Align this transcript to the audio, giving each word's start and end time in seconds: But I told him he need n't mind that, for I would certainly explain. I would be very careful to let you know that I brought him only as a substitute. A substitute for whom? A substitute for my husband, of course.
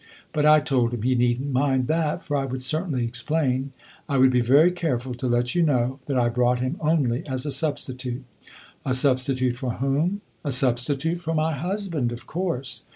But 0.33 0.47
I 0.47 0.59
told 0.61 0.95
him 0.95 1.03
he 1.03 1.13
need 1.13 1.41
n't 1.41 1.51
mind 1.53 1.85
that, 1.85 2.23
for 2.23 2.35
I 2.35 2.45
would 2.45 2.63
certainly 2.63 3.05
explain. 3.05 3.71
I 4.09 4.17
would 4.17 4.31
be 4.31 4.41
very 4.41 4.71
careful 4.71 5.13
to 5.13 5.27
let 5.27 5.53
you 5.53 5.61
know 5.61 5.99
that 6.07 6.17
I 6.17 6.27
brought 6.27 6.57
him 6.57 6.77
only 6.79 7.23
as 7.27 7.45
a 7.45 7.51
substitute. 7.51 8.23
A 8.83 8.95
substitute 8.95 9.55
for 9.57 9.73
whom? 9.73 10.21
A 10.43 10.51
substitute 10.51 11.19
for 11.21 11.35
my 11.35 11.53
husband, 11.53 12.11
of 12.11 12.25
course. 12.25 12.81